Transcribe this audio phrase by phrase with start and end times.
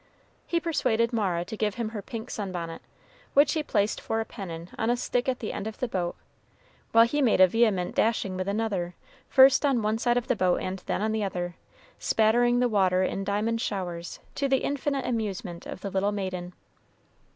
[0.47, 2.81] He persuaded Mara to give him her pink sun bonnet,
[3.35, 6.15] which he placed for a pennon on a stick at the end of the boat,
[6.91, 8.95] while he made a vehement dashing with another,
[9.29, 11.53] first on one side of the boat and then on the other,
[11.99, 16.53] spattering the water in diamond showers, to the infinite amusement of the little maiden.